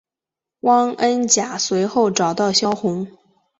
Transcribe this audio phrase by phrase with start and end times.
[0.61, 3.07] 汪恩甲随后找到萧红。